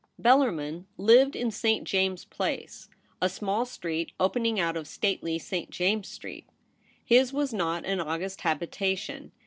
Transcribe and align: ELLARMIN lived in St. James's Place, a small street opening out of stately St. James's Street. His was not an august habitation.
ELLARMIN 0.25 0.87
lived 0.97 1.35
in 1.35 1.51
St. 1.51 1.83
James's 1.83 2.25
Place, 2.25 2.89
a 3.21 3.29
small 3.29 3.67
street 3.67 4.13
opening 4.19 4.59
out 4.59 4.75
of 4.75 4.87
stately 4.87 5.37
St. 5.37 5.69
James's 5.69 6.11
Street. 6.11 6.47
His 7.05 7.31
was 7.31 7.53
not 7.53 7.85
an 7.85 7.99
august 8.01 8.41
habitation. 8.41 9.31